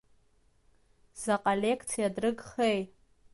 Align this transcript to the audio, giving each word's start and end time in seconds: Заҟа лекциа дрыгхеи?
Заҟа 1.21 1.53
лекциа 1.61 2.13
дрыгхеи? 2.15 2.81